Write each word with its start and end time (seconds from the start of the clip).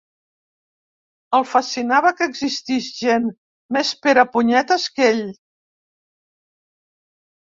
El 1.39 1.45
fascinava 1.49 2.11
que 2.21 2.27
existís 2.31 2.87
gent 3.01 3.29
més 3.77 3.93
perepunyetes 4.07 4.89
que 4.97 5.07
ell. 5.11 5.25